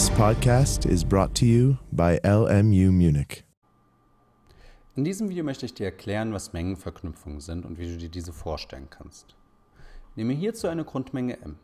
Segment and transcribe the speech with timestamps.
[0.00, 3.44] This podcast is brought to you by LMU Munich.
[4.96, 8.32] In diesem Video möchte ich dir erklären, was Mengenverknüpfungen sind und wie du dir diese
[8.32, 9.36] vorstellen kannst.
[10.16, 11.58] Nehme hierzu eine Grundmenge m.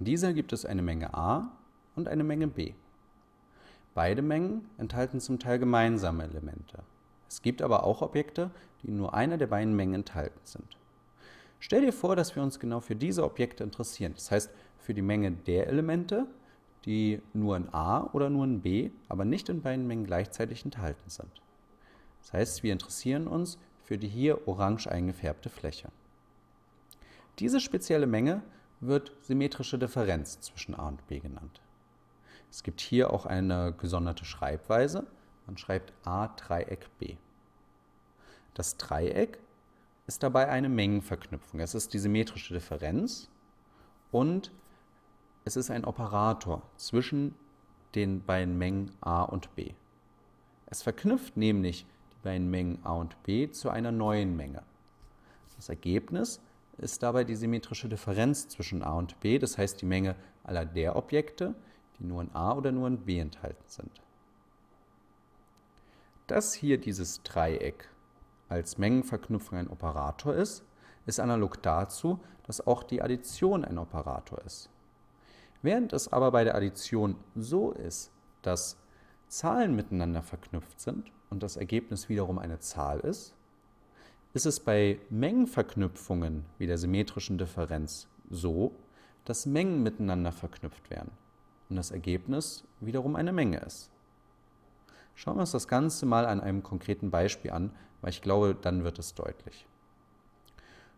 [0.00, 1.52] In dieser gibt es eine Menge a
[1.94, 2.74] und eine Menge b.
[3.94, 6.82] Beide Mengen enthalten zum Teil gemeinsame Elemente.
[7.28, 8.50] Es gibt aber auch Objekte,
[8.82, 10.76] die in nur einer der beiden Mengen enthalten sind.
[11.60, 14.14] Stell dir vor, dass wir uns genau für diese Objekte interessieren.
[14.16, 16.26] Das heißt, für die Menge der Elemente,
[16.84, 21.08] die nur in A oder nur in B, aber nicht in beiden Mengen gleichzeitig enthalten
[21.08, 21.30] sind.
[22.20, 25.88] Das heißt, wir interessieren uns für die hier orange eingefärbte Fläche.
[27.38, 28.42] Diese spezielle Menge
[28.80, 31.60] wird symmetrische Differenz zwischen A und B genannt.
[32.50, 35.06] Es gibt hier auch eine gesonderte Schreibweise.
[35.46, 37.16] Man schreibt A Dreieck B.
[38.54, 39.38] Das Dreieck
[40.06, 41.60] ist dabei eine Mengenverknüpfung.
[41.60, 43.30] Es ist die symmetrische Differenz
[44.10, 44.52] und
[45.44, 47.34] es ist ein Operator zwischen
[47.94, 49.74] den beiden Mengen a und b.
[50.66, 54.62] Es verknüpft nämlich die beiden Mengen a und b zu einer neuen Menge.
[55.56, 56.40] Das Ergebnis
[56.78, 60.96] ist dabei die symmetrische Differenz zwischen a und b, das heißt die Menge aller der
[60.96, 61.54] Objekte,
[61.98, 64.00] die nur in a oder nur in b enthalten sind.
[66.28, 67.88] Dass hier dieses Dreieck
[68.48, 70.64] als Mengenverknüpfung ein Operator ist,
[71.04, 74.70] ist analog dazu, dass auch die Addition ein Operator ist.
[75.62, 78.10] Während es aber bei der Addition so ist,
[78.42, 78.76] dass
[79.28, 83.34] Zahlen miteinander verknüpft sind und das Ergebnis wiederum eine Zahl ist,
[84.34, 88.72] ist es bei Mengenverknüpfungen wie der symmetrischen Differenz so,
[89.24, 91.12] dass Mengen miteinander verknüpft werden
[91.70, 93.90] und das Ergebnis wiederum eine Menge ist.
[95.14, 97.70] Schauen wir uns das Ganze mal an einem konkreten Beispiel an,
[98.00, 99.66] weil ich glaube, dann wird es deutlich.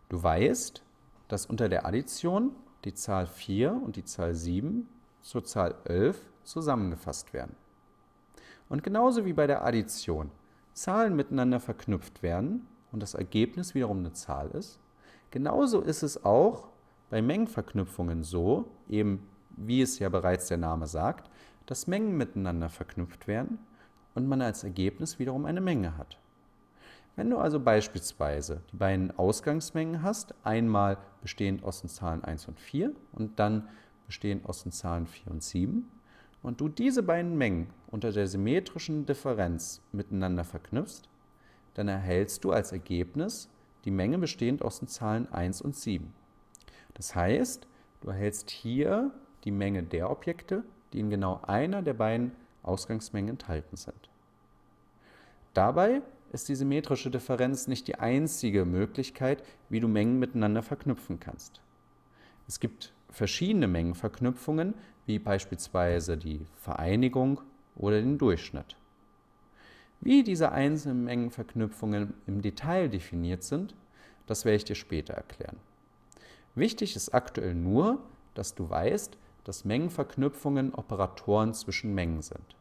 [0.08, 0.82] Du weißt,
[1.28, 2.52] dass unter der Addition
[2.84, 4.88] die Zahl 4 und die Zahl 7
[5.20, 7.56] zur Zahl 11 zusammengefasst werden.
[8.68, 10.30] Und genauso wie bei der Addition
[10.72, 14.80] Zahlen miteinander verknüpft werden und das Ergebnis wiederum eine Zahl ist,
[15.30, 16.68] genauso ist es auch
[17.10, 21.30] bei Mengenverknüpfungen so, eben wie es ja bereits der Name sagt,
[21.66, 23.58] dass Mengen miteinander verknüpft werden
[24.14, 26.18] und man als Ergebnis wiederum eine Menge hat.
[27.16, 32.58] Wenn du also beispielsweise die beiden Ausgangsmengen hast, einmal bestehend aus den Zahlen 1 und
[32.58, 33.68] 4 und dann
[34.06, 35.88] bestehend aus den Zahlen 4 und 7,
[36.42, 41.08] und du diese beiden Mengen unter der symmetrischen Differenz miteinander verknüpfst,
[41.72, 43.48] dann erhältst du als Ergebnis
[43.86, 46.12] die Menge bestehend aus den Zahlen 1 und 7.
[46.92, 47.66] Das heißt,
[48.02, 49.10] du erhältst hier
[49.44, 52.32] die Menge der Objekte, die in genau einer der beiden
[52.62, 54.10] Ausgangsmengen enthalten sind.
[55.54, 56.02] Dabei
[56.34, 61.60] ist die symmetrische Differenz nicht die einzige Möglichkeit, wie du Mengen miteinander verknüpfen kannst.
[62.48, 64.74] Es gibt verschiedene Mengenverknüpfungen,
[65.06, 67.40] wie beispielsweise die Vereinigung
[67.76, 68.76] oder den Durchschnitt.
[70.00, 73.74] Wie diese einzelnen Mengenverknüpfungen im Detail definiert sind,
[74.26, 75.56] das werde ich dir später erklären.
[76.56, 78.00] Wichtig ist aktuell nur,
[78.34, 82.56] dass du weißt, dass Mengenverknüpfungen Operatoren zwischen Mengen sind.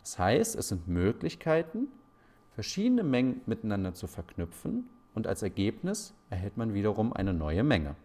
[0.00, 1.88] Das heißt, es sind Möglichkeiten,
[2.60, 4.84] verschiedene Mengen miteinander zu verknüpfen
[5.14, 7.96] und als Ergebnis erhält man wiederum eine neue Menge.